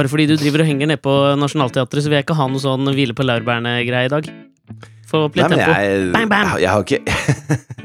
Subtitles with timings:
[0.00, 2.62] Bare fordi du driver og henger nede på Nationaltheatret, så vil jeg ikke ha noe
[2.62, 4.28] sånn hvile på laurbærene-greie i dag.
[5.10, 5.74] Få opp litt Nei, tempo.
[5.76, 6.52] jeg, bam, bam!
[6.54, 7.00] Jeg, jeg har ikke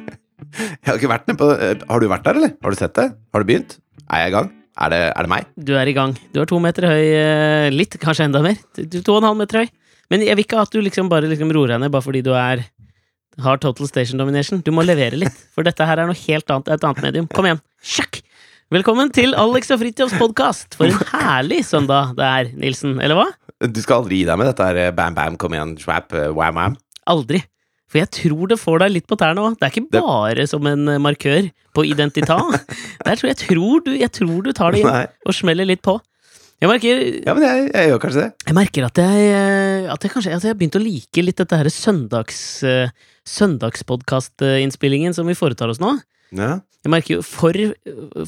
[0.56, 1.48] Jeg har ikke vært nede på
[1.90, 2.54] Har du vært der, eller?
[2.64, 3.10] Har du sett det?
[3.36, 3.76] Har du begynt?
[4.08, 4.48] Er jeg i gang?
[4.86, 5.50] Er det, er det meg?
[5.68, 6.14] Du er i gang.
[6.36, 7.04] Du er to meter høy.
[7.18, 8.56] eh, Litt, kanskje enda mer.
[8.78, 9.70] Du er to og en halv meter høy.
[10.14, 12.32] Men jeg vil ikke at du liksom bare liksom roer deg ned bare fordi du
[12.38, 12.64] er
[13.44, 14.62] har total station domination.
[14.64, 16.72] Du må levere litt, for dette her er noe helt annet.
[16.78, 17.28] Et annet medium.
[17.36, 17.60] Kom igjen.
[17.84, 18.22] Sjakk!
[18.74, 20.74] Velkommen til Alex og Fridtjofs podkast.
[20.78, 22.96] For en herlig søndag det er, Nilsen.
[23.04, 23.26] Eller hva?
[23.70, 26.32] Du skal aldri gi deg med dette her eh, bam, bam, kom igjen, swap, eh,
[26.34, 26.74] wham, wham.
[27.14, 27.44] Aldri.
[27.92, 29.60] For jeg tror det får deg litt på tærne òg.
[29.62, 32.40] Det er ikke Det- bare som en eh, markør på identita.
[33.06, 35.06] Der tror jeg, tror du, jeg tror du tar det inn Nei.
[35.30, 36.00] og smeller litt på.
[36.64, 38.30] Jeg merker, Ja, men jeg, jeg gjør kanskje det.
[38.48, 41.58] jeg merker at jeg, at jeg kanskje at jeg har begynt å like litt dette
[41.60, 42.38] her søndags,
[43.28, 45.92] søndagspodkastinnspillingen som vi foretar oss nå.
[46.34, 46.56] Ja.
[46.86, 47.58] Jeg merker jo for,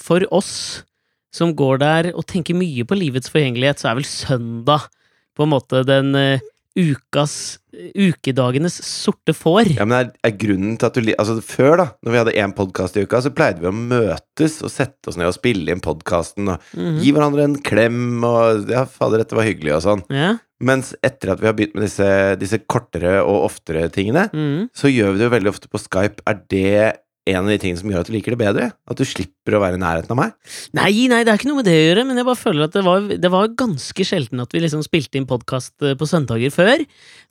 [0.01, 0.53] for oss
[1.35, 4.87] som går der og tenker mye på livets forgjengelighet, så er vel søndag
[5.37, 6.45] på en måte den uh,
[6.77, 7.57] ukas
[7.97, 9.67] Ukedagenes sorte får.
[9.75, 12.55] Ja, men er, er grunnen til at du Altså, før, da, når vi hadde én
[12.57, 15.83] podkast i uka, så pleide vi å møtes og sette oss ned og spille inn
[15.83, 16.97] podkasten og Mhm.
[17.03, 20.03] gi hverandre en klem og Ja, fader, dette var hyggelig og sånn.
[20.09, 20.31] Ja.
[20.57, 22.09] Mens etter at vi har begynt med disse,
[22.41, 24.69] disse kortere og oftere tingene, mhm.
[24.73, 26.25] så gjør vi det jo veldig ofte på Skype.
[26.25, 26.97] Er det
[27.27, 28.69] en av de tingene som gjør at du liker det bedre?
[28.87, 30.33] At du slipper å være i nærheten av meg?
[30.77, 32.75] Nei, nei, det er ikke noe med det å gjøre, men jeg bare føler at
[32.77, 36.83] det var, det var ganske sjelden at vi liksom spilte inn podkast på søndager før.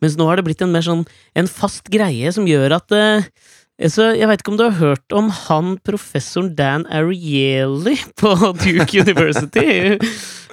[0.05, 3.29] Mens nå har det blitt en mer sånn en fast greie som gjør at eh,
[3.93, 8.33] så Jeg veit ikke om du har hørt om han professoren Dan Ariely på
[8.65, 9.69] Duke University?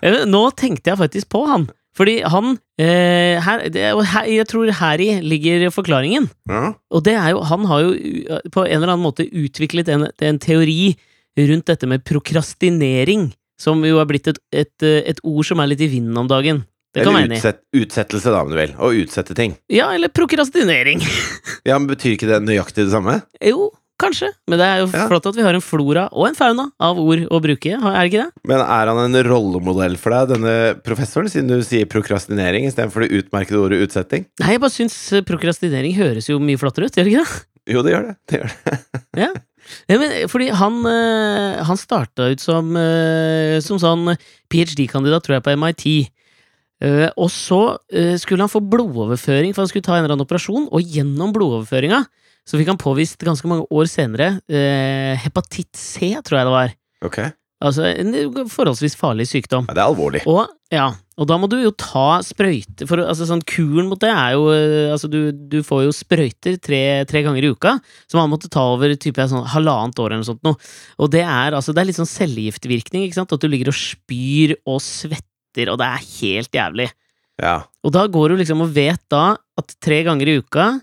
[0.04, 1.70] Eh, Nå tenkte jeg faktisk på han.
[1.98, 6.30] Fordi han eh, her, det, her, Jeg tror heri ligger forklaringen.
[6.50, 6.74] Ja.
[6.90, 10.08] Og det er jo, han har jo uh, på en eller annen måte utviklet en,
[10.10, 10.96] en teori
[11.38, 15.70] rundt dette med prokrastinering, som jo er blitt et, et, uh, et ord som er
[15.70, 16.64] litt i vinden om dagen.
[16.94, 18.74] Det kan Eller utsett, utsettelse, da, om du vil.
[18.78, 19.56] Å utsette ting.
[19.74, 21.02] Ja, eller prokrastinering.
[21.64, 23.22] Ja, men Betyr ikke det nøyaktig det samme?
[23.40, 23.70] Jo,
[24.04, 24.30] kanskje.
[24.52, 25.08] Men det er jo Ja.
[25.10, 28.12] flott at vi har en flora og en fauna av ord å bruke, er det
[28.12, 28.32] ikke det?
[28.52, 33.24] Men er han en rollemodell for deg, denne professoren, siden du sier prokrastinering istedenfor det
[33.24, 34.28] utmerkede ordet utsetting?
[34.44, 37.42] Nei, jeg bare syns uh, prokrastinering høres jo mye flottere ut, gjør det ikke det?
[37.74, 38.16] Jo, det gjør det.
[38.28, 38.80] det, gjør det.
[39.24, 39.34] Ja.
[39.88, 44.12] Ja, men, fordi han, eh, han starta ut som, eh, som sånn
[44.52, 45.86] ph.d.-kandidat, tror jeg, på MIT.
[46.84, 50.26] Uh, og så uh, skulle han få blodoverføring, for han skulle ta en eller annen
[50.26, 52.02] operasjon, og gjennom blodoverføringa
[52.48, 56.76] så fikk han påvist ganske mange år senere eh, hepatitt C, tror jeg det var.
[57.08, 57.20] Ok.
[57.64, 58.12] Altså en
[58.52, 59.70] forholdsvis farlig sykdom.
[59.70, 60.22] Ja, det er alvorlig.
[60.28, 64.10] Og, ja, og da må du jo ta sprøyter for, altså sånn, Kuren mot det
[64.12, 67.78] er jo eh, altså du, du får jo sprøyter tre, tre ganger i uka,
[68.12, 70.44] som han måtte ta over type sånn halvannet år eller noe sånt.
[70.44, 70.60] Noe.
[71.00, 73.08] Og det er, altså, det er litt sånn cellegiftvirkning?
[73.24, 76.90] At du ligger og spyr og svetter, og det er helt jævlig.
[77.42, 77.62] Ja.
[77.86, 80.74] Og da går du liksom og vet da at tre ganger i uka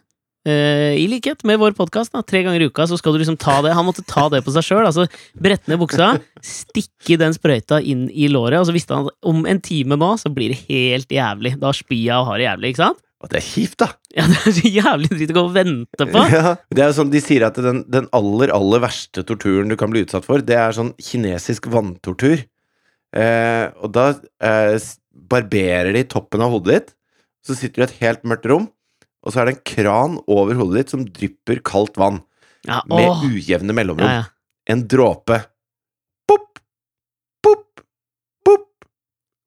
[0.49, 3.59] eh, I likhet med vår podkast, tre ganger i uka så skal du liksom ta
[3.65, 3.75] det.
[3.77, 4.87] Han måtte ta det på seg sjøl.
[4.87, 6.15] Altså, brette ned buksa,
[6.45, 10.15] stikke den sprøyta inn i låret, og så visste han at om en time nå
[10.21, 11.57] så blir det helt jævlig.
[11.61, 13.03] Da spyr jeg og har det jævlig, ikke sant?
[13.21, 13.91] Og det er kjipt, da.
[14.17, 16.23] Ja, det er så jævlig dritt å gå og vente på.
[16.33, 16.55] Ja.
[16.73, 19.93] Det er jo sånn, De sier at den, den aller, aller verste torturen du kan
[19.93, 22.47] bli utsatt for, det er sånn kinesisk vanntortur.
[23.17, 24.07] Eh, og da
[24.47, 24.77] eh,
[25.31, 26.93] barberer de toppen av hodet ditt,
[27.45, 28.69] så sitter du i et helt mørkt rom,
[29.21, 32.23] og så er det en kran over hodet ditt som drypper kaldt vann,
[32.69, 34.05] Ja, med ujevne mellomrom.
[34.05, 34.29] Ja, ja.
[34.71, 35.39] En dråpe.
[36.29, 36.61] Pop,
[37.43, 37.81] pop,
[38.47, 38.69] pop.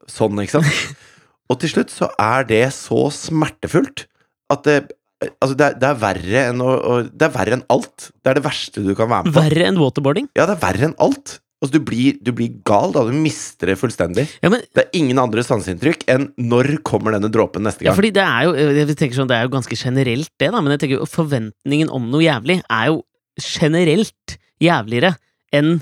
[0.10, 1.00] Sånn, ikke sant?
[1.52, 4.08] Og til slutt så er det så smertefullt
[4.54, 4.82] at det
[5.24, 8.10] Altså, det er, det er verre enn å, å Det er verre enn alt.
[8.20, 9.40] Det er det verste du kan være med på.
[9.40, 10.26] Verre enn waterboarding?
[10.36, 11.38] Ja, det er verre enn alt.
[11.64, 13.06] Altså, du blir, du blir gal da.
[13.08, 14.26] Du mister det fullstendig.
[14.44, 17.96] Ja, men Det er ingen andre sanseinntrykk enn når kommer denne dråpen neste Ja, gang.
[18.02, 20.76] fordi det er jo jeg tenker sånn, det er jo ganske generelt, det, da, men
[20.76, 23.00] jeg tenker jo forventningen om noe jævlig er jo
[23.40, 25.16] generelt jævligere
[25.56, 25.78] enn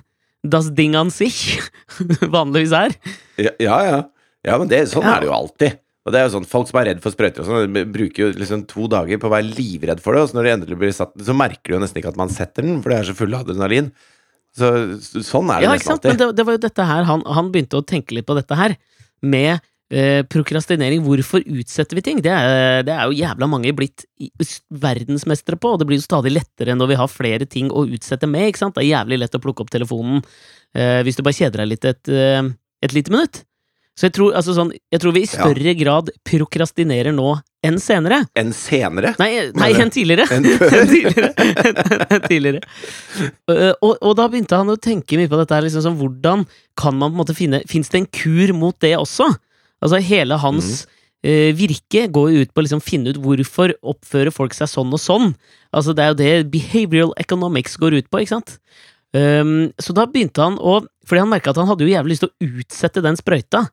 [0.46, 1.58] das Ding an sich
[2.36, 2.96] vanligvis er.
[3.42, 3.78] Ja, ja.
[3.90, 4.00] ja.
[4.48, 5.16] ja men det, sånn Ja.
[5.18, 5.80] er det jo alltid.
[6.02, 8.30] Og det er jo sånn, Folk som er redd for sprøyter, og sånn, bruker jo
[8.38, 10.96] liksom to dager på å være livredd for det, og så når de endelig blir
[10.98, 13.18] satt så merker de jo nesten ikke at man setter den, for det er så
[13.18, 13.92] full av adrenalin.
[14.58, 14.68] Så
[15.24, 16.10] sånn er det Ja, nesten alltid.
[16.12, 18.58] Men det, det var jo dette her, han, han begynte å tenke litt på dette
[18.60, 18.76] her,
[19.24, 19.60] med
[19.94, 21.04] eh, prokrastinering.
[21.06, 22.20] Hvorfor utsetter vi ting?
[22.26, 24.04] Det er, det er jo jævla mange blitt
[24.70, 28.28] verdensmestere på, og det blir jo stadig lettere når vi har flere ting å utsette
[28.30, 28.76] med, ikke sant?
[28.76, 30.20] Det er jævlig lett å plukke opp telefonen
[30.76, 32.44] eh, hvis du bare kjeder deg litt et, eh,
[32.84, 33.44] et lite minutt.
[34.00, 35.46] Så jeg tror, altså sånn, jeg tror vi i Ja.
[35.46, 37.34] større grad prokrastinerer nå
[37.68, 38.24] enn senere.
[38.38, 39.14] Enn senere.
[39.22, 40.26] Nei, nei enn tidligere.
[40.34, 40.86] Enn før?
[40.90, 41.32] Tidligere.
[42.08, 42.64] en tidligere.
[43.50, 46.46] Uh, og, og da begynte han å tenke mye på dette her, liksom sånn, hvordan
[46.80, 49.30] kan man på en måte finne Fins det en kur mot det også?
[49.82, 50.86] Altså, hele hans
[51.26, 54.94] eh, virke går jo ut på å liksom finne ut hvorfor oppfører folk seg sånn
[54.94, 55.34] og sånn.
[55.74, 58.58] Altså, det er jo det behavioral economics går ut på, ikke sant?
[59.12, 62.24] Um, så da begynte han å Fordi han merka at han hadde jo jævlig lyst
[62.24, 63.66] til å utsette den sprøyta.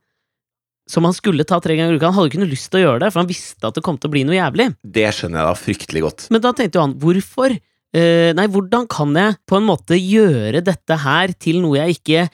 [0.89, 2.09] Som han skulle ta tre ganger i uka.
[2.09, 3.99] Han hadde ikke noe lyst til å gjøre det, for han visste at det kom
[4.01, 4.71] til å bli noe jævlig.
[4.83, 6.29] Det skjønner jeg da fryktelig godt.
[6.33, 10.65] Men da tenkte jo han, hvorfor eh, Nei, hvordan kan jeg på en måte gjøre
[10.65, 12.27] dette her til noe jeg ikke,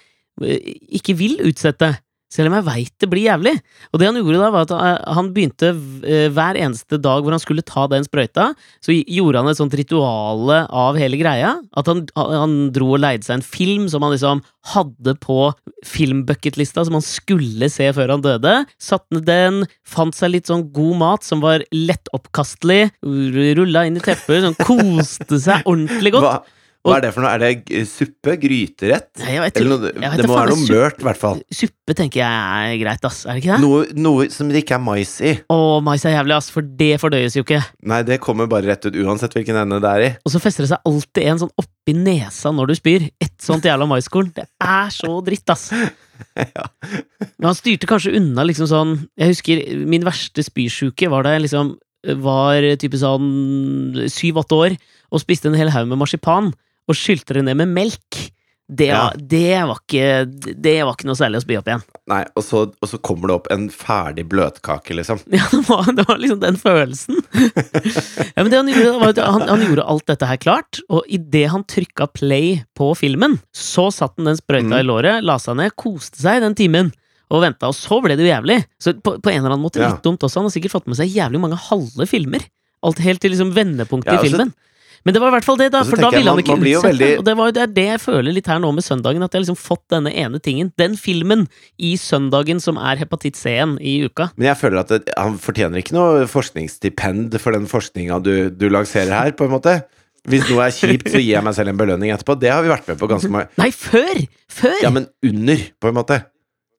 [0.47, 1.97] eh, ikke vil utsette?
[2.35, 3.53] Selv om jeg veit det blir jævlig.
[3.93, 7.35] Og det han gjorde da, var at eh, han begynte eh, hver eneste dag hvor
[7.35, 8.49] han skulle ta den sprøyta,
[8.83, 11.55] så gjorde han et sånt rituale av hele greia.
[11.79, 14.43] At han, han dro og leide seg en film som han liksom
[14.75, 15.39] hadde på
[15.87, 18.57] filmbucketlista, som han skulle se før han døde.
[18.83, 24.05] Satte ned den, fant seg litt sånn god mat som var lettoppkastelig, rulla inn i
[24.05, 26.31] teppet, sånn koste seg ordentlig godt.
[26.31, 27.31] Hva, hva er det for noe?
[27.33, 28.35] Er det suppe?
[28.43, 29.07] Gryterett?
[29.23, 31.39] Nei, jeg vet Eller noe, Jeg vet det må være noe mørt, i hvert fall.
[31.57, 33.23] Suppe tenker jeg er greit, ass.
[33.25, 33.61] Er det ikke det?
[33.63, 35.33] Noe, noe som det ikke er mais i.
[35.49, 37.63] Å, mais er jævlig, ass, for det fordøyes jo ikke.
[37.89, 40.11] Nei, det kommer bare rett ut uansett hvilken ende det er i.
[40.29, 43.07] Og så fester det seg alltid en sånn oppi nesa når du spyr.
[43.25, 44.29] Et sånt jævla maiskorn.
[44.37, 45.71] Det er så dritt, ass.
[46.39, 46.69] Ja.
[47.41, 51.43] Men han styrte kanskje unna liksom sånn Jeg husker min verste spysjuke var da jeg
[51.43, 51.73] liksom
[52.23, 54.77] var type sånn syv-åtte år
[55.11, 56.53] og spiste en hel haug med marsipan
[56.89, 58.31] og skylte det ned med melk.
[58.65, 59.11] Det, Ja.
[59.15, 60.05] det, var ikke,
[60.57, 61.83] det var ikke noe særlig å spy opp igjen.
[62.09, 65.21] Nei, og så, og så kommer det opp en ferdig bløtkake, liksom.
[65.37, 67.19] Ja, det var, det var liksom den følelsen.
[68.33, 71.45] ja, men det han, gjorde, var han, han gjorde alt dette her klart, og idet
[71.53, 74.79] han trykka play på filmen, så satt han den sprøyta Mm.
[74.81, 76.93] i låret, la seg ned, koste seg den timen.
[77.35, 78.59] Og venta, og så ble det jo jævlig.
[78.81, 79.89] Så på, på en eller annen måte Ja.
[79.93, 80.41] litt dumt også.
[80.41, 82.45] Han har sikkert fått med seg jævlig mange halve filmer.
[82.85, 84.55] Alt helt til liksom vendepunktet Ja, i altså- filmen.
[85.05, 86.89] Men det var i hvert fall det, da, for da ville han ikke utsette.
[86.89, 89.33] veldig- Og det, var, det er det jeg føler litt her nå med søndagen, at
[89.35, 90.73] jeg har liksom fått denne ene tingen.
[90.81, 91.47] Den filmen
[91.79, 94.31] i søndagen som er hepatitt C-en i uka.
[94.39, 98.69] Men jeg føler at det, han fortjener ikke noe forskningsstipend for den forskninga du, du
[98.73, 99.77] lanserer her, på en måte.
[100.25, 102.39] Hvis noe er kjipt, så gir jeg meg selv en belønning etterpå.
[102.41, 104.23] Det har vi vært med på ganske mange Nei, før!
[104.49, 104.79] Før!
[104.81, 106.23] Ja, men under, på en måte.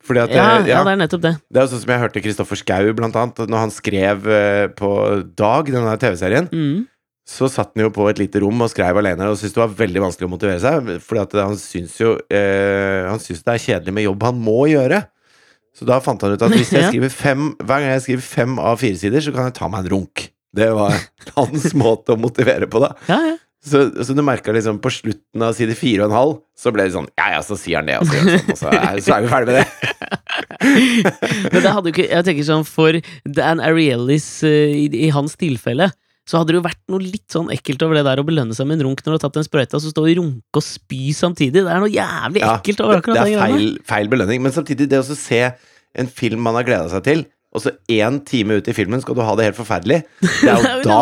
[0.05, 1.31] Fordi at ja, eh, ja, det er nettopp det.
[1.53, 4.65] Det er jo sånn som jeg hørte Kristoffer Schou, blant annet, når han skrev eh,
[4.77, 4.89] på
[5.37, 6.83] Dag, denne TV-serien, Mm.
[7.25, 9.73] Så satt han jo på et lite rom og skrev alene, og syntes det var
[9.79, 13.95] veldig vanskelig å motivere seg, fordi han syns jo eh, Han synes det er kjedelig
[13.97, 15.01] med jobb han må gjøre.
[15.75, 18.59] Så da fant han ut at hvis jeg skriver fem hver gang jeg skriver fem
[18.61, 20.27] av fire sider, så kan jeg ta meg en runk.
[20.55, 20.93] Det var
[21.39, 22.93] hans måte å motivere på, da.
[23.09, 23.35] Ja, ja.
[23.65, 26.83] Så, så du merka liksom på slutten av side fire og en halv, så ble
[26.85, 29.15] det sånn Ja, ja, så sier han det, og så sånn, og så er, så
[29.15, 29.95] er vi ferdig med det.
[31.55, 35.33] Men det hadde jo ikke Jeg tenker sånn for Dan Ariellis eh, i, i hans
[35.41, 35.89] tilfelle
[36.25, 38.65] så hadde det jo vært noe litt sånn ekkelt over det der å belønne seg
[38.65, 40.65] med en runk når du har tatt en sprøyte, og så stå og runke og
[40.65, 41.61] spy samtidig.
[41.61, 43.53] Det er noe jævlig ekkelt over akkurat det den er greia.
[43.59, 44.41] feil, feil belønning.
[44.41, 45.41] Men samtidig, det å se
[45.95, 47.25] en film man har gleda seg til,
[47.55, 50.01] og så én time ut i filmen skal du ha det helt forferdelig.
[50.19, 50.97] Det er Det er jo da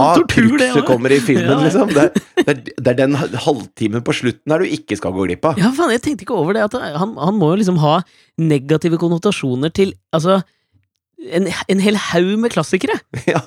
[0.60, 0.84] det også.
[0.86, 1.94] kommer i filmen, Ja, liksom.
[1.96, 5.26] Det er, det, er, det er den halvtimen på slutten der du ikke skal gå
[5.32, 5.58] glipp av.
[5.58, 6.68] Ja, faen, jeg tenkte ikke over det.
[7.00, 7.96] Han, han må jo liksom ha
[8.38, 10.42] negative konnotasjoner til Altså,
[11.34, 13.00] en, en hel haug med klassikere.
[13.34, 13.42] Ja,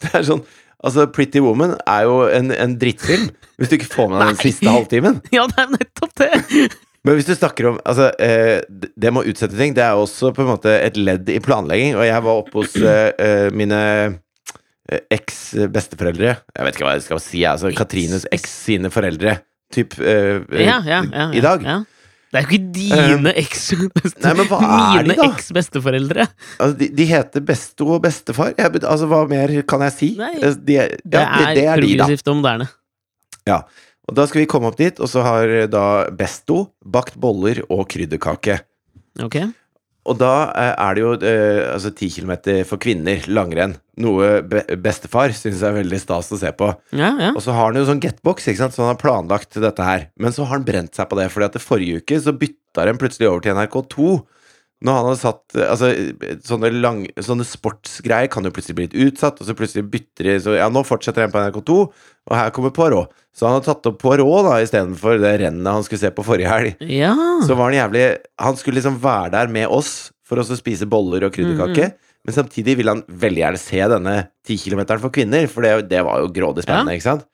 [0.00, 0.46] det er sånn
[0.84, 4.42] Altså, Pretty Woman er jo en, en drittfilm, hvis du ikke får med deg den
[4.42, 5.22] siste halvtimen.
[5.36, 6.30] Ja, det er nettopp det!
[7.06, 8.64] Men hvis du snakker om Altså, eh,
[8.98, 11.94] det med å utsette ting, det er også på en måte et ledd i planlegging.
[11.94, 13.78] Og jeg var oppe hos eh, eh, mine
[14.90, 16.32] eh, eks-besteforeldre.
[16.50, 19.36] Jeg vet ikke hva jeg skal si, altså Katrines eks sine foreldre.
[19.74, 21.62] Typ eh, Ja, ja, ja, i dag.
[22.90, 23.06] Ja.
[24.16, 24.58] Det er jo ikke
[25.06, 26.26] dine eks-besteforeldre.
[26.58, 28.52] Altså, de, de heter besto og bestefar.
[28.58, 30.10] Jeg, altså, hva mer kan jeg si?
[30.20, 32.68] Nei, Eh, de, er- Det er, det, er progressivt og moderne.
[34.06, 37.64] Og da skal vi komme opp dit, og så har eh, da Besto bakt boller
[37.70, 38.60] og krydderkake.
[39.24, 39.40] Ok?
[40.06, 42.32] Og da eh, er det jo eh, altså 10 km
[42.68, 43.76] for kvinner, langrenn.
[44.02, 46.70] Noe be bestefar syns er veldig stas å se på.
[46.94, 47.32] Ja, ja.
[47.32, 48.76] Og så har han jo sånn getbox, ikke sant?
[48.76, 50.08] så han har planlagt dette her.
[50.20, 52.86] Men så har han brent seg på det, fordi at det forrige uke så bytta
[52.86, 54.10] de plutselig over til NRK2.
[54.84, 55.88] Når han hadde satt Altså,
[56.44, 60.34] sånne, lang, sånne sportsgreier kan jo plutselig bli litt utsatt, og så plutselig bytter de
[60.44, 61.76] Så ja, nå fortsetter en på NRK2,
[62.26, 63.14] og her kommer Poirot.
[63.36, 66.50] Så han har tatt opp Poirot da, istedenfor det rennet han skulle se på forrige
[66.50, 66.82] helg.
[66.92, 67.14] Ja.
[67.46, 68.04] Så var han jævlig
[68.42, 71.92] Han skulle liksom være der med oss for oss å spise boller og krydderkake.
[72.26, 74.14] Men samtidig ville han veldig gjerne se denne
[74.48, 77.26] 10 kilometeren for kvinner, for det, det var jo grådig spennende, ikke sant?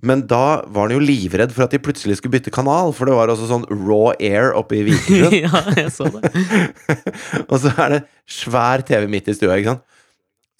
[0.00, 3.14] Men da var han jo livredd for at de plutselig skulle bytte kanal, for det
[3.14, 5.36] var også sånn raw air oppe i Vikersund.
[5.44, 6.32] ja, jeg så det.
[7.50, 8.00] og så er det
[8.40, 9.84] svær TV midt i stua, ikke sant?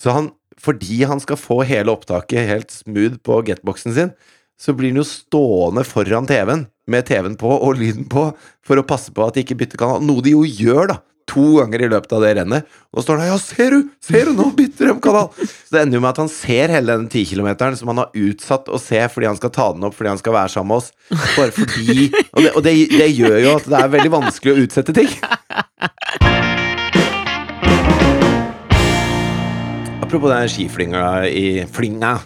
[0.02, 4.14] Så han, fordi han skal få hele opptaket helt smooth på getboxen sin,
[4.60, 8.28] så blir han jo stående foran TV-en med TV-en på og lyden på
[8.66, 10.04] for å passe på at de ikke bytter kanal.
[10.06, 11.00] Noe de jo gjør, da.
[11.32, 12.68] To ganger i løpet av det rennet.
[12.92, 13.88] Og står han der Ja, ser du!
[14.04, 15.30] Ser du, nå bytter de kanal!
[15.40, 18.68] Så det ender jo med at han ser hele den tikilometeren som han har utsatt
[18.68, 20.92] å se fordi han skal ta den opp fordi han skal være sammen med oss.
[21.38, 24.62] Bare fordi Og, det, og det, det gjør jo at det er veldig vanskelig å
[24.66, 25.10] utsette ting.
[30.02, 32.18] Apropos den skiflinga i Flinga.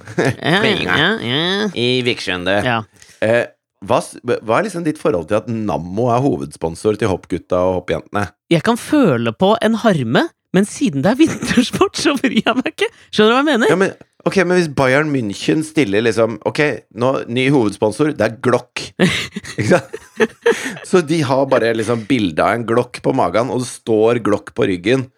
[0.43, 0.97] Ja, Flinga.
[0.99, 1.69] ja, ja.
[1.75, 2.57] I Viksjønde.
[2.67, 2.81] ja.
[3.21, 3.45] Eh,
[3.85, 8.31] hva, hva er liksom ditt forhold til at Nammo er hovedsponsor til hoppgutta og hoppjentene?
[8.53, 10.23] Jeg kan føle på en harme,
[10.57, 12.89] men siden det er vintersport, så bryr jeg meg ikke.
[13.11, 13.73] Skjønner du hva jeg mener?
[13.73, 13.93] Ja, men,
[14.25, 16.63] ok, men hvis Bayern München stiller liksom Ok,
[16.97, 18.81] nå, ny hovedsponsor, det er Glock.
[19.59, 20.01] Ikke sant?
[20.89, 24.55] Så de har bare liksom bilde av en Glock på magen, og det står Glock
[24.57, 25.11] på ryggen.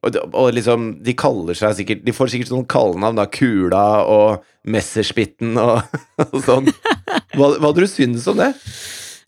[0.00, 3.26] Og, og liksom, de kaller seg sikkert De får sikkert sånn kallenavn, da.
[3.28, 5.84] Kula og Messerspitten og,
[6.30, 6.72] og sånn.
[7.36, 8.54] Hva, hva du syntes om det?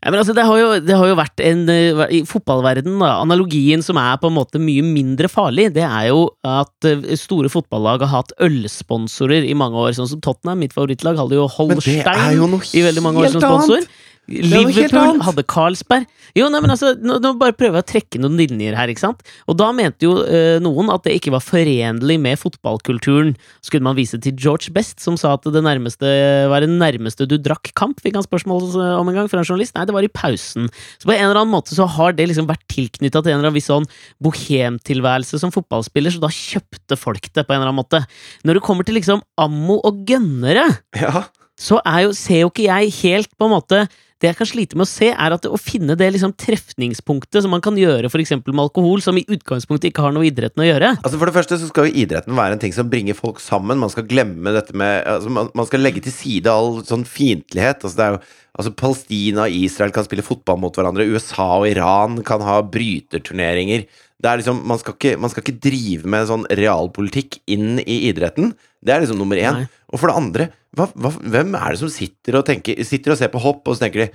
[0.03, 3.13] Ja, men altså, det, har jo, det har jo vært en eh, I fotballverden da,
[3.23, 7.53] analogien som er på en måte mye mindre farlig, det er jo at eh, store
[7.53, 9.95] fotballag har hatt ølsponsorer i mange år.
[9.95, 13.79] Sånn som Tottenham, mitt favorittlag, hadde jo Holstein i veldig mange år som sponsor.
[13.79, 14.01] annet.
[14.31, 16.07] Er Liverpool hadde Carlsberg.
[16.39, 19.03] Jo, nei, men altså, nå, nå bare prøver jeg å trekke noen linjer her, ikke
[19.03, 19.25] sant?
[19.51, 23.35] Og da mente jo eh, noen at det ikke var forenlig med fotballkulturen.
[23.61, 26.13] Så kunne man vise til George Best, som sa at det nærmeste
[26.53, 29.49] var det nærmeste du drakk kamp, fikk han spørsmål eh, om en gang fra en
[29.49, 29.75] journalist.
[29.77, 30.71] Nei, det var i pausen.
[30.97, 33.51] Så på en eller annen måte så har det liksom vært tilknytta til en eller
[33.51, 33.89] annen viss sånn
[34.23, 38.03] bohemtilværelse som fotballspiller, så da kjøpte folk det på en eller annen måte.
[38.47, 41.27] Når det kommer til liksom ammo og gønnere Ja.
[41.59, 43.85] så jo, ser jo ikke jeg helt på en måte
[44.23, 47.51] Det jeg kan slite med å se, er at å finne det liksom trefningspunktet som
[47.51, 50.69] man kan gjøre for med alkohol, som i utgangspunktet ikke har noe med idretten å
[50.69, 50.93] gjøre.
[51.03, 53.83] Altså For det første så skal jo idretten være en ting som bringer folk sammen.
[53.83, 57.83] Man skal glemme dette med altså man, man skal legge til side all sånn fiendtlighet.
[57.83, 61.07] Altså Altså Palestina og Israel kan spille fotball mot hverandre.
[61.09, 63.87] USA og Iran kan ha bryterturneringer.
[64.23, 68.05] Det er liksom, man skal, ikke, man skal ikke drive med sånn realpolitikk inn i
[68.11, 68.53] idretten.
[68.83, 69.63] Det er liksom nummer én.
[69.65, 69.71] Nei.
[69.91, 73.19] Og for det andre, hva, hva, hvem er det som sitter og, tenker, sitter og
[73.19, 74.13] ser på hopp, og så tenker de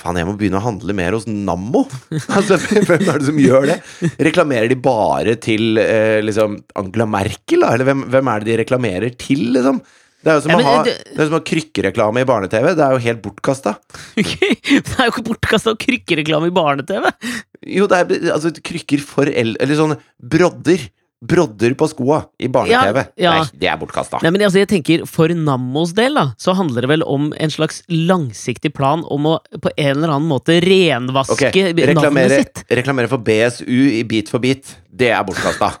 [0.00, 1.82] Faen, jeg må begynne å handle mer hos Nammo.
[2.36, 3.78] Altså, Hvem er det som gjør det?
[4.22, 7.72] Reklamerer de bare til eh, liksom Angela Merkel, da?
[7.74, 9.82] Eller hvem, hvem er det de reklamerer til, liksom?
[10.20, 12.28] Det er jo som, Ja, å, ha, det- det er som å ha krykkereklame i
[12.28, 12.74] barne-TV.
[12.76, 13.76] Det er jo helt bortkasta.
[14.16, 17.08] det er jo ikke bortkasta krykkereklame i barne-TV!
[17.78, 19.54] Jo, det er altså krykker for el...
[19.60, 20.84] Eller sånn brodder.
[21.20, 23.02] Brodder på skoa i barne-TV.
[23.20, 23.46] Ja, ja.
[23.52, 24.20] Det er bortkasta.
[24.24, 27.52] Nei, men altså, jeg tenker For Nammos del da så handler det vel om en
[27.52, 32.62] slags langsiktig plan om å på en eller annen måte renvaske Ok, navnet reklamere, sitt.
[32.72, 34.72] reklamere for BSU i Bit for bit.
[34.88, 35.74] Det er bortkasta.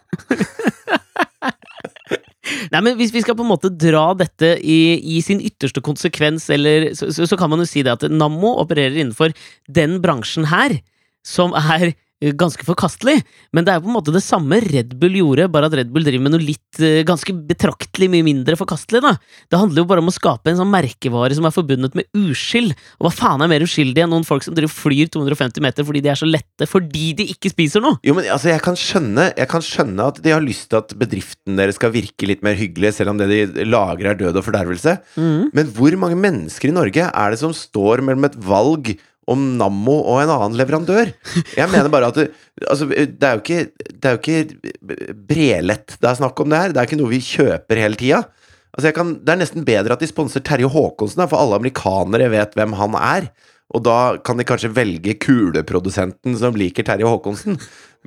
[2.72, 6.48] Nei, men Hvis vi skal på en måte dra dette i, i sin ytterste konsekvens,
[6.52, 9.34] eller, så, så, så kan man jo si det at Nammo opererer innenfor
[9.70, 10.78] den bransjen her,
[11.26, 13.22] som er ganske forkastelig.
[13.56, 16.04] Men det er på en måte det samme Red Bull gjorde, bare at Red Bull
[16.04, 19.00] driver med noe litt eh, ganske betraktelig mye mindre forkastelig.
[19.04, 19.14] da.
[19.48, 22.74] Det handler jo bare om å skape en sånn merkevare som er forbundet med uskyld.
[23.00, 26.04] Og hva faen er mer uskyldig enn noen folk som driver flyr 250 meter fordi
[26.04, 27.96] de er så lette fordi de ikke spiser noe?
[28.06, 30.92] Jo, men altså, jeg kan, skjønne, jeg kan skjønne at de har lyst til at
[31.00, 34.44] bedriften deres skal virke litt mer hyggelig, selv om det de lager er død og
[34.44, 34.98] fordervelse.
[35.16, 35.50] Mm.
[35.56, 38.92] Men hvor mange mennesker i Norge er det som står mellom et valg
[39.30, 41.12] om Nammo og en annen leverandør?
[41.58, 42.28] Jeg mener bare at det,
[42.66, 46.62] altså, det er jo ikke, det er jo ikke brelett det er snakk om det
[46.62, 46.74] her.
[46.74, 48.24] Det er ikke noe vi kjøper hele tida.
[48.70, 52.54] Altså kan, det er nesten bedre at de sponser Terje Håkonsen, for alle amerikanere vet
[52.58, 53.30] hvem han er.
[53.70, 57.58] Og da kan de kanskje velge kuleprodusenten som liker Terje Håkonsen.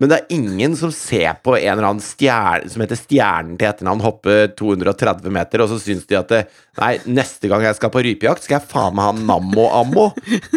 [0.01, 3.67] Men det er ingen som ser på en eller annen stjerne som heter Stjernen til
[3.69, 6.39] etternavn hoppe 230 meter, og så syns de at det,
[6.81, 10.07] Nei, neste gang jeg skal på rypejakt, skal jeg faen meg ha Nammo-ammo.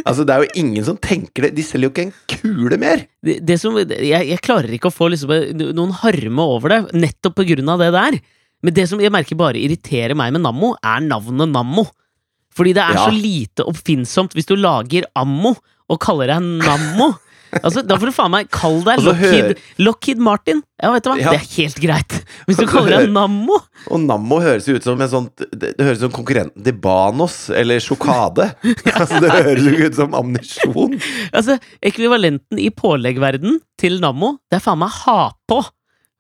[0.07, 1.52] Altså, det er jo ingen som tenker det.
[1.59, 3.05] De selger jo ikke en kule mer.
[3.21, 4.00] det, det som, jeg,
[4.31, 5.35] jeg klarer ikke å få liksom
[5.76, 8.16] noen harme over det, nettopp på grunn av det der.
[8.64, 11.85] Men det som jeg merker bare irriterer meg med Nammo, er navnet Nammo.
[12.57, 13.05] Fordi det er Ja.
[13.05, 15.52] så lite oppfinnsomt hvis du lager ammo
[15.93, 17.12] og kaller deg Nammo.
[17.63, 20.63] Altså, Da får du faen meg kalle deg Lockheed, Lockheed Martin.
[20.83, 21.17] Ja, vet du hva?
[21.21, 21.33] Ja.
[21.35, 22.17] Det er helt greit.
[22.49, 23.57] Hvis du kaller deg Nammo
[23.89, 26.77] Og Nammo høres jo ut som en sånn Det, det høres ut som konkurrenten til
[26.85, 28.51] Banos eller Sjokade.
[28.99, 30.99] altså, det høres jo ut som ammunisjon.
[31.33, 35.63] Altså, Ekvivalenten i påleggverden til Nammo, det er faen meg ha på.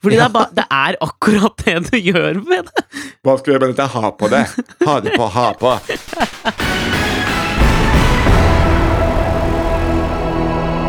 [0.04, 2.84] Fordi det, er ba, det er akkurat det du gjør med det.
[3.24, 4.44] Hva skal du gjøre med dette ha på det?
[4.86, 5.76] Ha det på, ha på.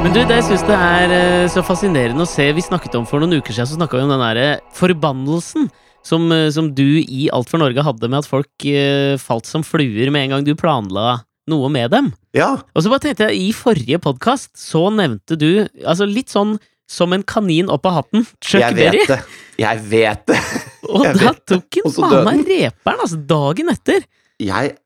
[0.08, 3.04] Men du, det jeg synes det er eh, så fascinerende å se Vi snakket om
[3.04, 5.66] for noen uker siden Så snakket vi om den der eh, forbannelsen
[6.08, 9.66] som, eh, som du i Alt for Norge hadde med at folk eh, falt som
[9.68, 12.08] fluer med en gang du planla noe med dem.
[12.32, 12.54] Ja.
[12.72, 15.50] Og så bare tenkte jeg, i forrige podkast så nevnte du
[15.84, 16.56] altså litt sånn
[16.88, 18.24] som en kanin opp av hatten.
[18.40, 19.04] Chuck Jeg Berry.
[19.04, 19.20] vet det.
[19.60, 20.40] Jeg vet det.
[20.94, 24.08] Og jeg da tok han faen meg reperen, altså, dagen etter.
[24.40, 24.78] Jeg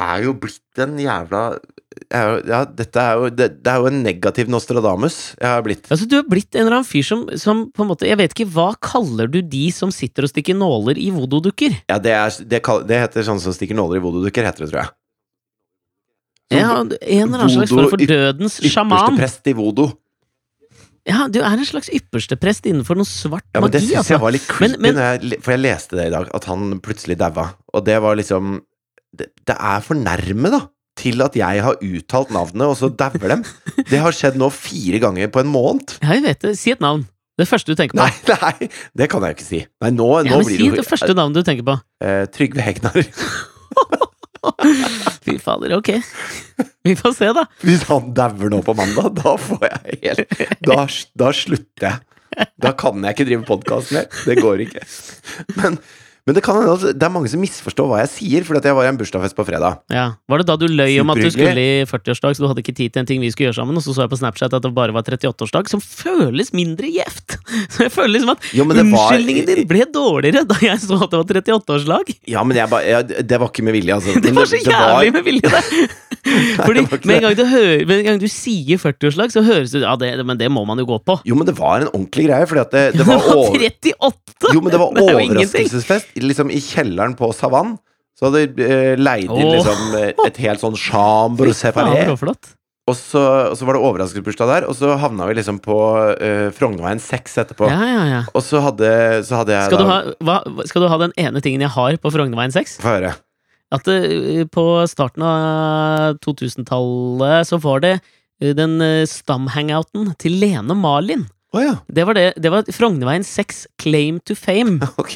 [0.00, 1.73] er jo blitt en jævla jeg
[2.10, 5.86] er Ja, dette er jo det, det er jo en negativ Nostradamus jeg har blitt.
[5.90, 8.34] Altså, du er blitt en eller annen fyr som, som på en måte Jeg vet
[8.34, 11.76] ikke, hva kaller du de som sitter og stikker nåler i voodoo-dukker?
[11.90, 14.82] Ja, det, er, det, det heter sånn som stikker nåler i voodoo-dukker, heter det, tror
[14.84, 14.92] jeg.
[16.52, 19.16] Som Ja, en eller annen slags form for dødens dødens Ypperste sjaman.
[19.18, 19.86] prest i vodo.
[21.04, 24.14] Ja, du er en slags ypperste prest innenfor noe svart Ja, men det synes altså.
[24.14, 26.80] jeg var litt creepy, Men- men- jeg, for jeg leste det i dag, at han
[26.80, 27.50] plutselig daua.
[27.74, 28.62] Og det var liksom
[29.14, 30.60] Det, det er for nærme, da,
[31.00, 33.42] til at jeg har uttalt navnet, og så dauer dem.
[33.90, 35.96] Det har skjedd nå fire ganger på en måned.
[36.04, 36.54] Ja, jeg vet det.
[36.60, 37.06] Si et navn.
[37.34, 38.04] Det første du tenker på.
[38.04, 39.58] Nei, nei, det kan jeg jo ikke si.
[39.82, 41.74] Nei, nå, ja, nå men blir si det det første navnet du tenker på.
[42.06, 43.00] eh, Trygve Hegnar.
[45.24, 45.88] Fy fader, ok.
[46.84, 47.46] Vi får se, da.
[47.64, 50.34] Hvis han dauer nå på mandag, da får jeg helt
[50.68, 50.84] Da,
[51.16, 51.96] da slutter jeg.
[52.60, 54.08] Da kan jeg ikke drive podkast mer.
[54.26, 54.82] Det går ikke.
[55.58, 55.78] Men,
[56.24, 58.68] men det, kan, hende at det er mange som misforstår hva jeg sier, fordi at
[58.70, 59.82] jeg var i en bursdagsfest på fredag.
[59.92, 60.04] Ja.
[60.30, 62.72] Var det da du løy om at du skulle i 40-årsdag, så du hadde ikke
[62.78, 64.64] tid til en ting vi skulle gjøre sammen, og så så jeg på Snapchat at
[64.64, 67.36] det bare var 38-årsdag, som føles mindre gjevt?
[67.74, 71.12] Så jeg føler liksom at Jo, unnskyldningen var- din ble dårligere da jeg så at
[71.12, 72.14] det var 38-årslag.
[72.30, 74.16] Ja, men jeg ba, jeg, det var ikke med vilje, altså.
[74.24, 76.13] Det var så jævlig med vilje, det!
[76.66, 79.82] Fordi med en gang du, hører, med en gang du sier 40-årslag, så høres det
[79.82, 81.18] ut Ja, det, men det må man jo gå på.
[81.28, 84.52] Jo, men det var en ordentlig greie, fordi at det, det var, over, 38!
[84.54, 86.14] Jo, men det var er overraskelsesfest.
[86.24, 87.76] Liksom i kjelleren på Savann.
[88.14, 89.56] Så hadde de eh, leid inn oh.
[89.56, 92.54] liksom eh, et helt sånn chambre råflott.
[92.84, 95.76] Og så, og så var det overraskelsesbursdag der, og så havna vi liksom på
[96.20, 97.70] uh, Frognerveien 6 etterpå.
[97.72, 98.18] Ja, ja, ja.
[98.36, 98.90] Og så hadde,
[99.24, 101.72] så hadde jeg Skal du, da ha, hva, skal du ha den ene tingen jeg
[101.72, 102.76] har på Frognerveien 6?
[102.84, 103.14] Få høre.
[103.72, 107.94] At det, på starten av 2000-tallet så var det
[108.42, 111.26] eh, den eh, stamhangouten til Lene Malin.
[111.54, 111.74] Oh, ja.
[111.86, 114.80] Det var, det, det var Frognerveien 6 Claim to Fame.
[114.98, 115.14] Ok.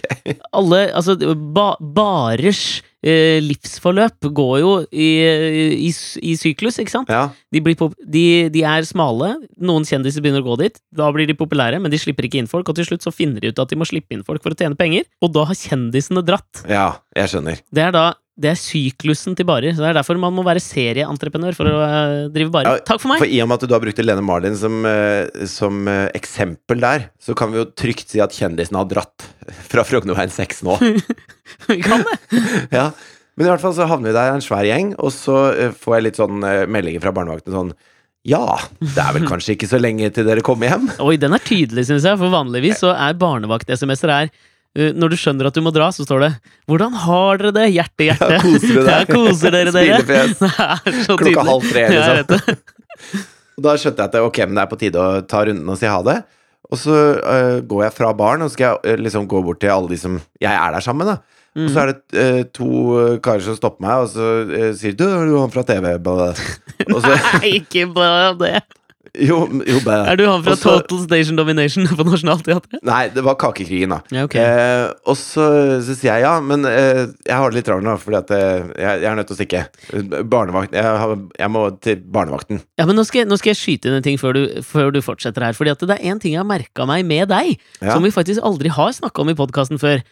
[0.55, 5.09] Alle, altså ba, Barers eh, livsforløp går jo i,
[5.89, 7.11] i, i syklus, ikke sant?
[7.11, 7.29] Ja.
[7.55, 7.63] De,
[8.07, 11.91] de, de er smale, noen kjendiser begynner å gå dit, da blir de populære, men
[11.91, 13.89] de slipper ikke inn folk, og til slutt så finner de ut at de må
[13.89, 16.63] slippe inn folk for å tjene penger, og da har kjendisene dratt.
[16.71, 17.63] ja, jeg skjønner.
[17.75, 18.07] Det er da
[18.39, 19.75] det er syklusen til barer.
[19.75, 22.79] Så Det er derfor man må være serieentreprenør for å eh, drive barer.
[22.79, 23.23] Ja, Takk for meg!
[23.25, 26.83] For i og med at du har brukt Lene Marlin som, eh, som eh, eksempel
[26.85, 29.27] der, så kan vi jo trygt si at kjendisen har dratt
[29.67, 30.79] fra Frognerveien 6 nå.
[31.69, 32.19] Vi kan det!
[32.79, 32.91] ja.
[33.39, 35.37] Men i hvert fall så havner vi der en svær gjeng, og så
[35.79, 36.43] får jeg litt sånn
[36.75, 37.71] meldinger fra barnevakten sånn
[38.27, 40.89] Ja, det er vel kanskje ikke så lenge til dere kommer hjem?
[41.07, 42.19] Oi, den er tydelig, syns jeg.
[42.19, 44.33] For vanligvis så er barnevakt-SMS-er her
[44.77, 46.33] når du skjønner at du må dra, så står det
[46.69, 47.67] 'Hvordan har dere det?
[47.73, 48.31] Hjerte, hjerte'.
[48.37, 48.93] Ja, koser du deg?
[48.93, 50.03] Ja, koser dere dere?
[50.03, 51.07] Smilefjes.
[51.23, 52.17] Klokka halv tre, liksom.
[52.19, 52.57] Ja.
[53.59, 55.79] Og da skjønte jeg at ok, men det er på tide å ta runden og
[55.81, 56.19] si ha det.
[56.71, 59.59] Og så uh, går jeg fra baren, og så skal jeg uh, liksom gå bort
[59.63, 61.17] til alle de som jeg er der sammen med.
[61.17, 61.25] da Og
[61.59, 61.69] Mm.
[61.75, 62.67] så er det uh, to
[63.01, 65.97] eh, karer som stopper meg, og så eh, sier du, er du han fra TV?
[65.99, 68.61] Og så, Nei, ikke bare det.
[69.15, 70.13] Jo, jo, bare.
[70.13, 72.81] Er du han fra også, Total Station Domination på Nationaltheatret?
[72.87, 73.99] Nei, det var Kakekrigen, da.
[74.15, 74.43] Ja, okay.
[74.43, 75.47] Eh, og så,
[75.87, 79.03] sier jeg ja, men eh, jeg har det litt travelt nå, fordi at eh, jeg,
[79.05, 79.63] jeg er nødt til å stikke.
[80.31, 82.63] Barnevakt, jeg, har, jeg må til barnevakten.
[82.81, 84.93] Ja, men nå skal, jeg, nå skal jeg skyte inn en ting før du, før
[84.95, 85.57] du fortsetter her.
[85.59, 87.95] Fordi at det er en ting jeg har merka meg med deg, Ja.
[87.95, 90.03] som vi faktisk aldri har snakka om i podkasten før.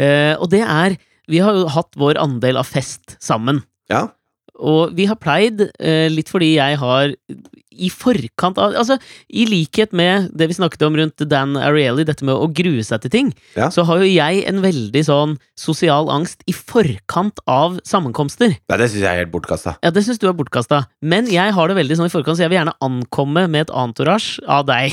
[0.00, 0.98] Eh, og det er
[1.30, 3.60] Vi har jo hatt vår andel av fest sammen.
[3.88, 4.08] Ja.
[4.58, 7.14] Og vi har pleid, eh, litt fordi jeg har
[7.78, 8.96] i forkant av Altså,
[9.32, 13.02] i likhet med det vi snakket om rundt Dan Ariely, dette med å grue seg
[13.02, 13.68] til ting, Ja.
[13.70, 18.56] så har jo jeg en veldig sånn sosial angst i forkant av sammenkomster.
[18.70, 19.76] Ja, det syns jeg er helt bortkasta.
[19.82, 20.86] Ja, det syns du er bortkasta.
[21.02, 23.74] Men jeg har det veldig sånn i forkant, så jeg vil gjerne ankomme med et
[23.74, 24.92] antorasj av deg.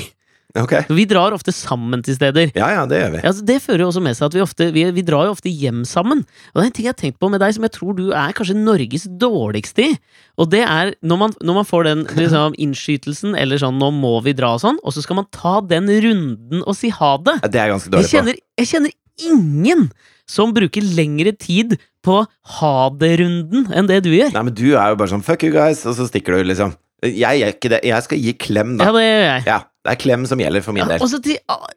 [0.58, 0.72] Ok.
[0.90, 2.50] Vi drar ofte sammen til steder.
[2.58, 3.20] Ja, ja, det gjør vi.
[3.30, 5.52] Altså, det fører jo også med seg at vi ofte vi, vi drar jo ofte
[5.52, 6.24] hjem sammen.
[6.54, 8.08] Og det er en ting jeg har tenkt på med deg som jeg tror du
[8.18, 9.92] er kanskje Norges dårligste i.
[10.42, 14.16] Og det er når man, når man får den liksom, innskytelsen, eller sånn 'nå må
[14.26, 17.38] vi dra' og sånn, og så skal man ta den runden og si ha det.
[17.44, 18.42] Ja, Det er ganske Jeg dårlig på.
[18.58, 18.92] jeg kjenner
[19.30, 19.92] ingen
[20.30, 22.24] som bruker lengre tid på
[22.58, 24.34] ha det-runden enn det du gjør.
[24.34, 26.74] Nei, men du er jo bare sånn 'fuck you guys', og så stikker du, liksom.
[27.04, 27.80] Jeg gjør ikke det.
[27.88, 28.86] Jeg skal gi klem, da.
[28.86, 29.44] Ja, det gjør jeg.
[29.48, 31.02] Ja, det er klem som gjelder for min Ja, del.
[31.06, 31.68] Altså, de, ah,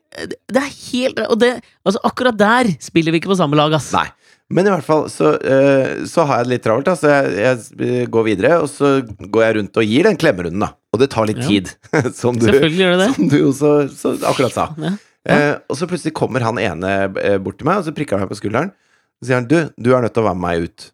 [0.51, 1.53] det er helt Og det,
[1.87, 3.93] altså akkurat der spiller vi ikke på samme lag, ass.
[3.95, 4.09] Nei.
[4.53, 7.63] Men i hvert fall så, eh, så har jeg det litt travelt, Altså, så jeg,
[8.03, 10.73] jeg går videre, og så går jeg rundt og gir den klemmerunden, da.
[10.93, 11.47] Og det tar litt Ja.
[11.49, 11.71] tid,
[12.21, 13.15] som du, Selvfølgelig gjør det det.
[13.17, 14.67] som du også så akkurat sa.
[14.83, 14.93] Ja.
[15.33, 16.91] Eh, og så plutselig kommer han ene
[17.23, 18.75] eh, bort til meg, og så prikker han meg på skulderen.
[19.23, 20.91] Så sier han 'du, du er nødt til å være med meg ut'.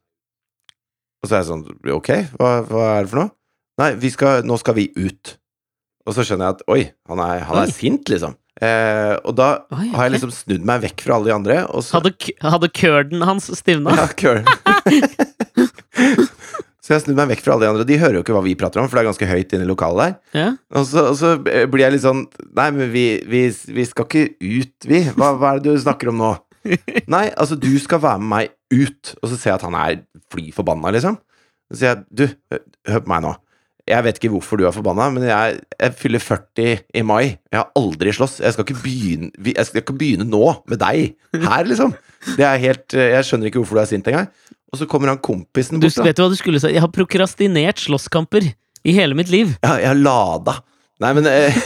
[1.25, 1.65] Og så er jeg sånn
[1.97, 3.33] 'ok, hva, hva er det for noe?'
[3.81, 5.35] 'Nei, vi skal, nå skal vi ut'.
[6.09, 7.65] Og så skjønner jeg at oi, han er, han Oi.
[7.67, 8.37] er sint, liksom.
[8.59, 11.85] Eh, og da Oi, har jeg liksom snudd meg vekk fra alle de andre, og
[11.87, 12.11] så Hadde,
[12.43, 13.95] hadde curden hans stivna?
[13.95, 14.49] Ja, curden.
[16.89, 17.85] Så jeg har snudd meg vekk fra alle de andre.
[17.85, 19.69] De hører jo ikke hva vi prater om, for det er ganske høyt inne i
[19.69, 20.15] lokalet der.
[20.41, 20.47] Ja.
[20.73, 22.23] Og så, og så blir jeg litt sånn
[22.57, 23.43] Nei, men vi, vi,
[23.77, 25.03] vi skal ikke ut, vi.
[25.13, 26.31] Hva, hva er det du snakker om nå?
[27.13, 29.13] Nei, altså, du skal være med meg ut.
[29.21, 30.01] Og så ser jeg at han er
[30.33, 31.21] fly forbanna, liksom.
[31.69, 32.57] Så sier jeg, du,
[32.89, 33.35] hør på meg nå.
[33.89, 37.23] Jeg vet ikke hvorfor du er forbanna, men jeg, jeg fyller 40 i mai.
[37.49, 38.39] Jeg har aldri slåss.
[38.45, 41.17] Jeg skal ikke begynne, jeg skal ikke begynne nå med deg.
[41.33, 41.95] Her, liksom.
[42.37, 44.29] Det er helt Jeg skjønner ikke hvorfor du er sint engang.
[44.69, 45.97] Og så kommer han kompisen bort.
[45.97, 46.75] Du, vet du hva du skulle si?
[46.75, 48.51] Jeg har prokrastinert slåsskamper
[48.85, 49.55] i hele mitt liv.
[49.65, 50.59] Ja, jeg har lada.
[51.01, 51.57] Nei, men eh,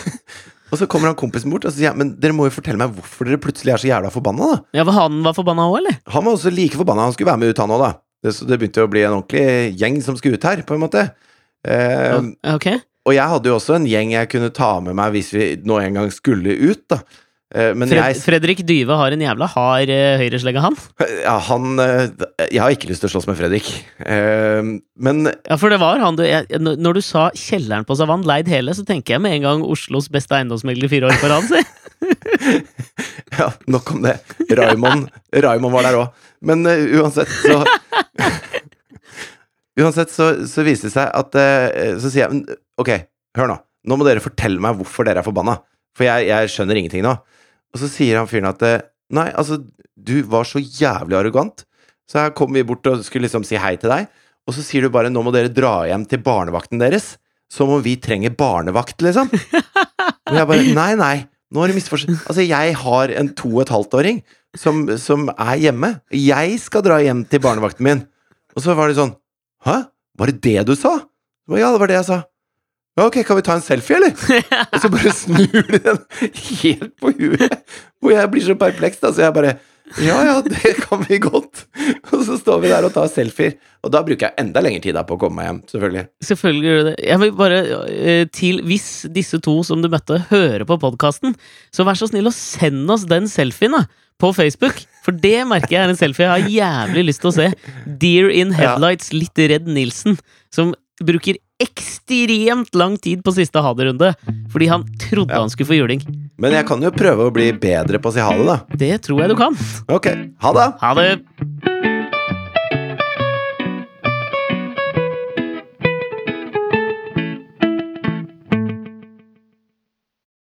[0.72, 2.94] Og så kommer han kompisen bort og sier jeg, men dere må jo fortelle meg
[2.96, 4.78] hvorfor dere plutselig er så jævla forbanna, da.
[4.78, 5.98] Ja, for Han var forbanna òg, eller?
[6.14, 7.10] Han var også like forbanna.
[7.10, 7.90] Han skulle være med ut, han òg, da.
[8.22, 10.84] Det, så det begynte å bli en ordentlig gjeng som skulle ut her, på en
[10.84, 11.04] måte.
[11.62, 12.16] Eh,
[12.54, 12.78] okay.
[12.78, 12.86] Ok.
[13.06, 15.76] og jeg hadde jo også en gjeng jeg kunne ta med meg hvis vi nå
[15.82, 16.98] en gang skulle ut, da.
[17.52, 20.76] Eh, men Fred, jeg Fredrik Dyve har en jævla hard uh, høyreslegge, han.
[21.20, 22.06] Ja, han eh,
[22.48, 23.68] Jeg har ikke lyst til å slåss med Fredrik.
[24.00, 24.62] uh,
[24.96, 28.24] men Ja, for det var han du jeg, når- Når du sa kjelleren på Savann
[28.24, 31.44] leid hele, så tenker jeg med en gang Oslos beste eiendomsmegler fire år på rad,
[31.52, 31.60] si.
[33.38, 34.16] Ja, nok om det.
[34.50, 35.08] Raymond,
[35.44, 36.24] Raymond var der òg.
[36.42, 36.72] Men uh,
[37.02, 37.60] uansett, så
[39.80, 42.90] Uansett så, så viser det seg at eh, Så sier jeg Ok,
[43.38, 43.58] hør nå.
[43.88, 45.56] Nå må dere fortelle meg hvorfor dere er forbanna.
[45.96, 47.14] For jeg, jeg skjønner ingenting nå.
[47.72, 48.80] Og så sier han fyren at eh,
[49.12, 49.58] Nei, altså,
[49.92, 51.66] du var så jævlig arrogant.
[52.08, 54.06] Så her kom vi bort og skulle liksom si hei til deg.
[54.48, 57.16] Og så sier du bare 'nå må dere dra hjem til barnevakten deres'.
[57.52, 59.28] Som om vi trenger barnevakt, liksom.
[60.30, 61.16] Og jeg bare Nei, nei.
[61.52, 62.24] Nå har du misforstått.
[62.24, 64.22] Altså, jeg har en to og et halvt åring
[64.56, 65.90] som, som er hjemme.
[66.16, 68.00] Jeg skal dra hjem til barnevakten min.
[68.56, 69.12] Og så var det sånn
[69.66, 69.78] Hæ?
[70.18, 70.98] Var det det du sa?
[71.50, 72.22] Ja, det var det jeg sa.
[72.98, 74.12] Ja, ok, kan vi ta en selfie, eller?
[74.74, 76.00] Og så bare snur de den
[76.60, 77.54] helt på huet.
[78.04, 79.54] Og jeg blir så perpleks, da, så jeg bare
[80.00, 81.64] Ja, ja, det kan vi godt.
[82.12, 83.56] Og så står vi der og tar selfier.
[83.84, 86.04] Og da bruker jeg enda lengre tid på å komme meg hjem, selvfølgelig.
[86.28, 86.94] Selvfølgelig gjør du det.
[87.08, 91.36] Jeg vil bare eh, til Hvis disse to som du møtte, hører på podkasten,
[91.74, 93.86] så vær så snill å send oss den selfien da
[94.22, 94.84] på Facebook.
[95.02, 96.52] For det merker jeg er en selfie jeg har
[96.88, 97.48] jævlig lyst til å se.
[98.02, 100.18] Deer in headlights, litt redd Nilsen,
[100.54, 104.12] som bruker ekstremt lang tid på siste ha det-runde
[104.52, 105.40] fordi han trodde Ja.
[105.42, 106.02] han skulle få juling.
[106.38, 108.56] Men jeg kan jo prøve å bli bedre på å si ha det, da.
[108.76, 109.56] Det tror jeg du kan.
[109.88, 110.06] Ok,
[110.42, 110.68] ha det!
[110.82, 111.08] Ha det!